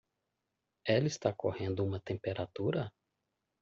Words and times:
Ela 0.83 1.05
está 1.05 1.31
correndo 1.31 1.85
uma 1.85 1.99
temperatura? 1.99 2.91